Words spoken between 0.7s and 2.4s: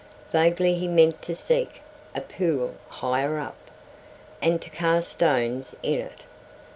he meant to seek a